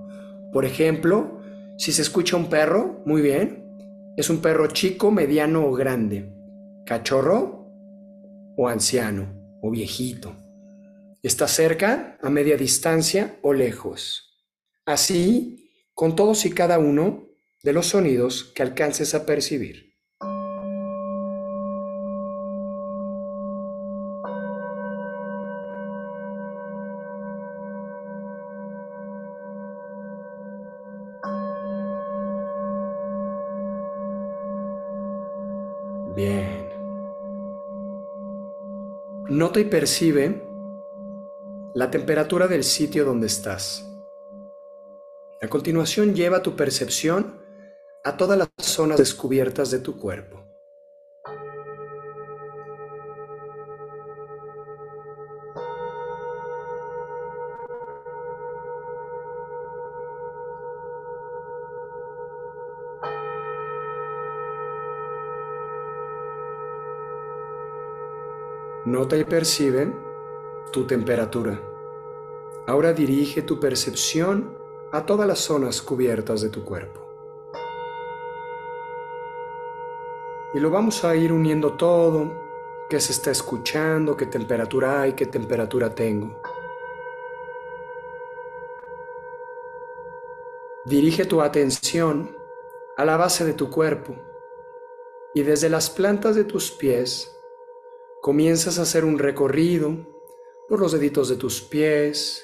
[0.52, 1.40] Por ejemplo,
[1.78, 3.66] si se escucha un perro, muy bien,
[4.18, 6.34] es un perro chico, mediano o grande,
[6.86, 7.68] cachorro
[8.58, 10.34] o anciano o viejito.
[11.22, 14.38] Está cerca, a media distancia o lejos.
[14.86, 17.28] Así, con todos y cada uno
[17.64, 19.89] de los sonidos que alcances a percibir.
[39.30, 40.44] Nota y percibe
[41.74, 43.86] la temperatura del sitio donde estás.
[45.42, 47.40] A continuación lleva tu percepción
[48.04, 50.39] a todas las zonas descubiertas de tu cuerpo.
[68.90, 69.94] Nota y percibe
[70.72, 71.62] tu temperatura.
[72.66, 74.58] Ahora dirige tu percepción
[74.92, 77.00] a todas las zonas cubiertas de tu cuerpo.
[80.56, 82.34] Y lo vamos a ir uniendo todo,
[82.90, 86.42] qué se está escuchando, qué temperatura hay, qué temperatura tengo.
[90.86, 92.36] Dirige tu atención
[92.98, 94.16] a la base de tu cuerpo
[95.36, 97.39] y desde las plantas de tus pies
[98.22, 99.96] comienzas a hacer un recorrido
[100.68, 102.44] por los deditos de tus pies,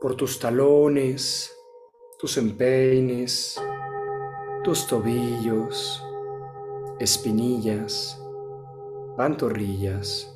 [0.00, 1.54] por tus talones,
[2.18, 3.60] tus empeines,
[4.62, 6.02] tus tobillos,
[7.00, 8.20] espinillas,
[9.16, 10.32] pantorrillas,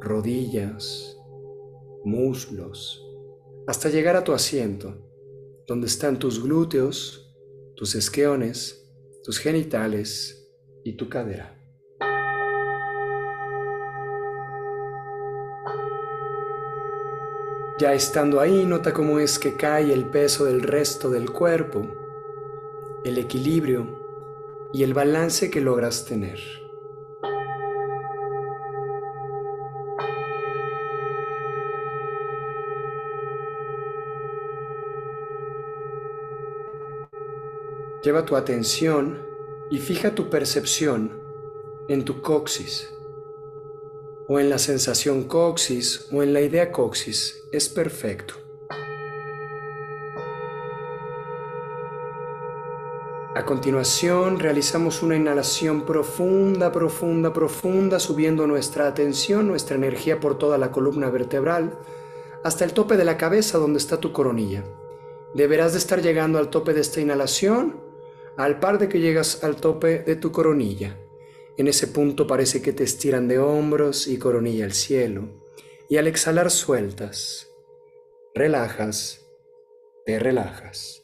[0.00, 1.18] rodillas,
[2.04, 3.06] muslos,
[3.66, 4.94] hasta llegar a tu asiento,
[5.66, 7.34] donde están tus glúteos,
[7.74, 8.86] tus esqueones,
[9.24, 10.52] tus genitales
[10.84, 11.61] y tu cadera.
[17.82, 21.84] Ya estando ahí, nota cómo es que cae el peso del resto del cuerpo,
[23.02, 26.38] el equilibrio y el balance que logras tener.
[38.04, 39.26] Lleva tu atención
[39.72, 41.20] y fija tu percepción
[41.88, 42.94] en tu coxis
[44.32, 48.32] o en la sensación coxis o en la idea coxis es perfecto.
[53.34, 60.56] A continuación realizamos una inhalación profunda, profunda, profunda, subiendo nuestra atención, nuestra energía por toda
[60.56, 61.78] la columna vertebral,
[62.42, 64.64] hasta el tope de la cabeza donde está tu coronilla.
[65.34, 67.76] Deberás de estar llegando al tope de esta inhalación,
[68.38, 70.96] al par de que llegas al tope de tu coronilla.
[71.58, 75.28] En ese punto parece que te estiran de hombros y coronilla al cielo.
[75.88, 77.48] Y al exhalar sueltas,
[78.34, 79.26] relajas,
[80.06, 81.02] te relajas.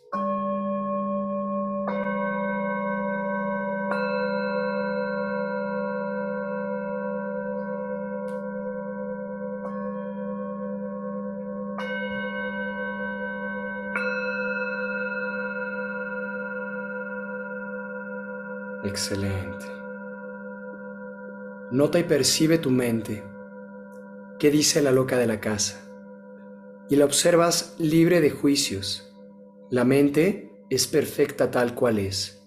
[18.85, 19.78] Excelente.
[21.71, 23.23] Nota y percibe tu mente.
[24.39, 25.85] ¿Qué dice la loca de la casa?
[26.89, 29.13] Y la observas libre de juicios.
[29.71, 32.43] La mente es perfecta tal cual es.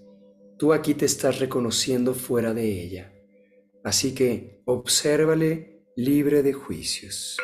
[0.57, 3.13] Tú aquí te estás reconociendo fuera de ella.
[3.84, 7.38] Así que obsérvale libre de juicios.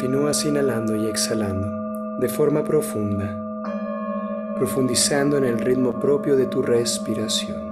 [0.00, 3.36] Continúas inhalando y exhalando de forma profunda,
[4.54, 7.67] profundizando en el ritmo propio de tu respiración.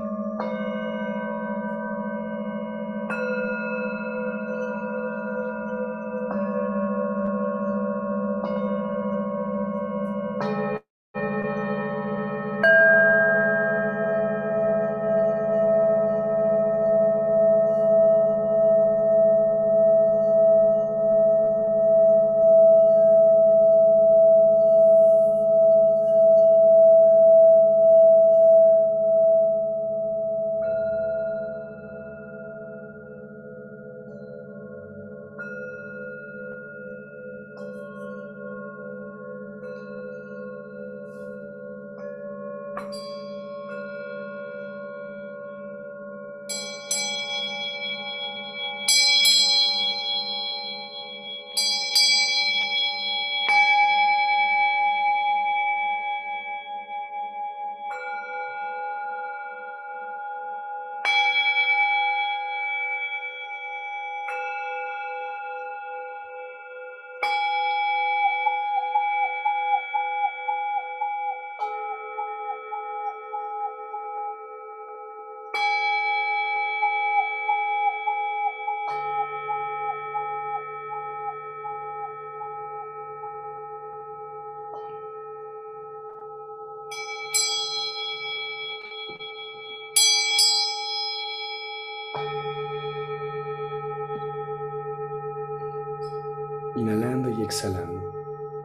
[97.56, 98.12] Exhalando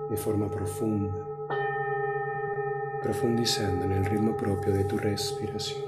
[0.10, 1.14] de forma profunda,
[3.02, 5.86] profundizando en el ritmo propio de tu respiración.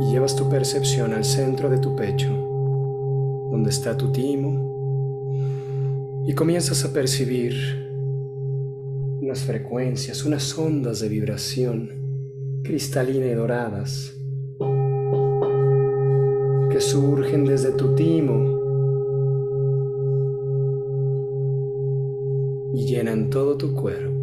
[0.00, 4.67] Y llevas tu percepción al centro de tu pecho, donde está tu timo
[6.28, 7.54] y comienzas a percibir
[9.22, 14.14] unas frecuencias, unas ondas de vibración cristalina y doradas
[16.70, 18.58] que surgen desde tu timo
[22.74, 24.17] y llenan todo tu cuerpo.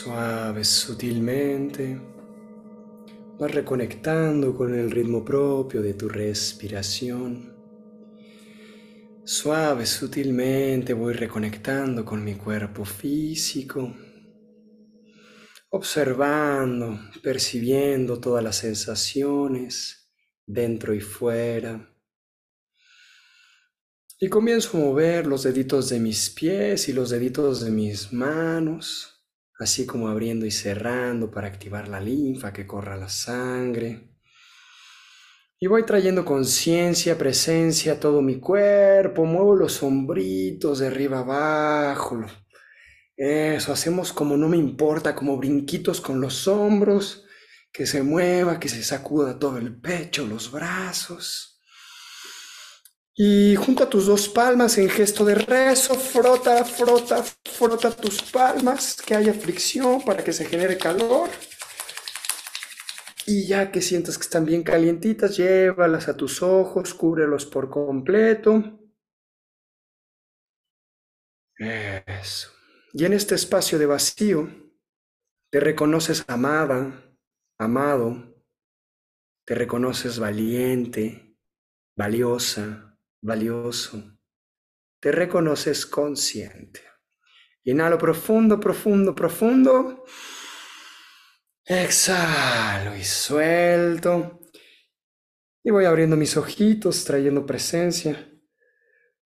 [0.00, 2.00] Suave, sutilmente,
[3.36, 7.52] vas reconectando con el ritmo propio de tu respiración.
[9.24, 13.92] Suave, sutilmente voy reconectando con mi cuerpo físico,
[15.70, 20.12] observando, percibiendo todas las sensaciones
[20.46, 21.92] dentro y fuera.
[24.20, 29.16] Y comienzo a mover los deditos de mis pies y los deditos de mis manos
[29.58, 34.08] así como abriendo y cerrando para activar la linfa, que corra la sangre.
[35.60, 42.24] Y voy trayendo conciencia, presencia todo mi cuerpo, muevo los hombritos de arriba abajo.
[43.16, 47.24] Eso, hacemos como no me importa, como brinquitos con los hombros,
[47.72, 51.57] que se mueva, que se sacuda todo el pecho, los brazos.
[53.20, 59.02] Y junto a tus dos palmas en gesto de rezo, frota, frota, frota tus palmas,
[59.04, 61.28] que haya fricción para que se genere calor.
[63.26, 68.78] Y ya que sientas que están bien calientitas, llévalas a tus ojos, cúbrelos por completo.
[71.56, 72.52] Eso.
[72.92, 74.48] Y en este espacio de vacío,
[75.50, 77.04] te reconoces amada,
[77.58, 78.44] amado,
[79.44, 81.36] te reconoces valiente,
[81.96, 82.87] valiosa,
[83.20, 84.18] valioso.
[85.00, 86.80] Te reconoces consciente.
[87.64, 90.04] Inhalo profundo, profundo, profundo.
[91.64, 94.40] Exhalo y suelto.
[95.62, 98.32] Y voy abriendo mis ojitos, trayendo presencia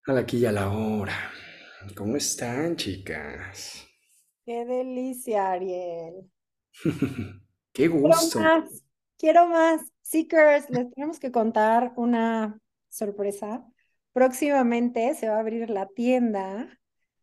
[0.07, 1.33] a la aquí y a la hora.
[1.97, 3.87] ¿Cómo están, chicas?
[4.45, 6.31] Qué delicia, Ariel.
[7.73, 8.39] Qué gusto.
[8.39, 8.85] Quiero más,
[9.17, 9.81] quiero más.
[10.03, 12.59] Seekers, les tenemos que contar una
[12.91, 13.65] sorpresa
[14.13, 16.79] próximamente se va a abrir la tienda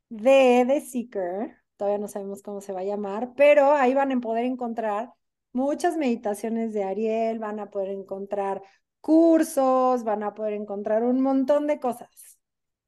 [0.09, 4.19] de The Seeker, todavía no sabemos cómo se va a llamar, pero ahí van a
[4.19, 5.13] poder encontrar
[5.53, 8.61] muchas meditaciones de Ariel, van a poder encontrar
[9.01, 12.39] cursos, van a poder encontrar un montón de cosas.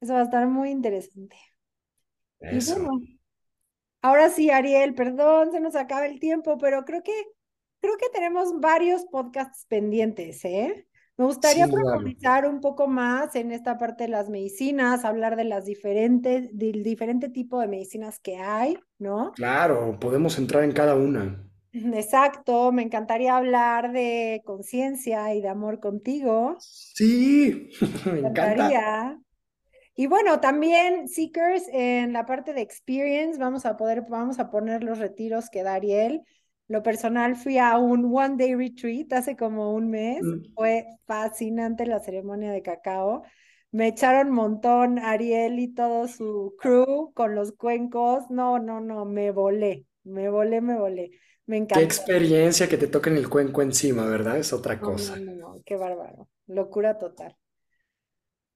[0.01, 1.37] Eso va a estar muy interesante.
[2.39, 2.77] Eso.
[2.77, 2.99] Y bueno,
[4.01, 7.13] ahora sí, Ariel, perdón, se nos acaba el tiempo, pero creo que
[7.81, 10.87] creo que tenemos varios podcasts pendientes, ¿eh?
[11.21, 15.45] Me gustaría Sí, profundizar un poco más en esta parte de las medicinas, hablar de
[15.45, 19.37] las diferentes, del diferente tipo de medicinas que hay, ¿no?
[19.37, 21.43] Claro, podemos entrar en cada una.
[21.73, 26.65] Exacto, me encantaría hablar de conciencia y de amor contigo.
[26.67, 27.71] Sí,
[28.05, 28.69] me Me encanta.
[28.69, 29.19] encantaría.
[29.95, 34.83] Y bueno, también Seekers en la parte de experience, vamos a poder, vamos a poner
[34.83, 36.23] los retiros que da Ariel.
[36.71, 40.21] Lo personal, fui a un one day retreat hace como un mes.
[40.21, 40.41] Mm.
[40.55, 43.23] Fue fascinante la ceremonia de cacao.
[43.71, 48.29] Me echaron montón Ariel y todo su crew con los cuencos.
[48.29, 51.11] No, no, no, me volé, me volé, me volé.
[51.45, 51.83] Me Qué encantó.
[51.83, 54.37] experiencia que te toquen el cuenco encima, ¿verdad?
[54.37, 55.17] Es otra no, cosa.
[55.17, 56.27] no, no, qué bárbaro.
[56.47, 57.37] Locura total.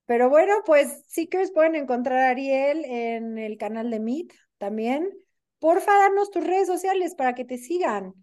[0.06, 5.10] Pero bueno, pues Seekers pueden encontrar a Ariel en el canal de Meet también.
[5.60, 8.14] Porfa, darnos tus redes sociales para que te sigan.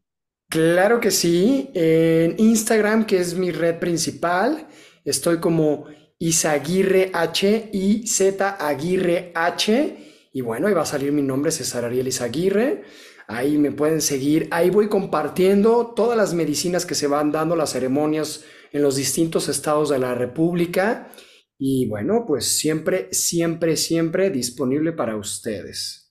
[0.49, 1.71] Claro que sí.
[1.75, 4.69] En Instagram, que es mi red principal,
[5.05, 5.87] estoy como
[6.19, 10.29] Isaguirre H, I Z Aguirre H.
[10.33, 12.83] Y bueno, ahí va a salir mi nombre, César Ariel Izaguirre.
[13.29, 14.49] Ahí me pueden seguir.
[14.51, 19.49] Ahí voy compartiendo todas las medicinas que se van dando, las ceremonias en los distintos
[19.49, 21.11] estados de la República.
[21.59, 26.02] Y bueno, pues siempre, siempre, siempre disponible para ustedes.